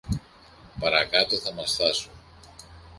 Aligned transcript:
Παρακάτω 0.79 1.37
θα 1.37 1.53
μας 1.53 1.71
φθάσουν. 1.73 2.11